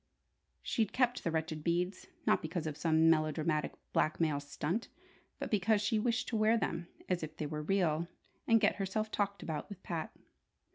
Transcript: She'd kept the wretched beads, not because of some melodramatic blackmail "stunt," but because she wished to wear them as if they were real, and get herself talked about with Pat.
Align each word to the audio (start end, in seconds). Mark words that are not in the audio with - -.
She'd 0.63 0.93
kept 0.93 1.23
the 1.23 1.29
wretched 1.29 1.63
beads, 1.63 2.07
not 2.25 2.41
because 2.41 2.65
of 2.65 2.75
some 2.75 3.07
melodramatic 3.07 3.73
blackmail 3.93 4.39
"stunt," 4.39 4.87
but 5.37 5.51
because 5.51 5.79
she 5.79 5.99
wished 5.99 6.27
to 6.29 6.35
wear 6.35 6.57
them 6.57 6.87
as 7.07 7.21
if 7.21 7.37
they 7.37 7.45
were 7.45 7.61
real, 7.61 8.07
and 8.47 8.59
get 8.59 8.77
herself 8.77 9.11
talked 9.11 9.43
about 9.43 9.69
with 9.69 9.83
Pat. 9.83 10.11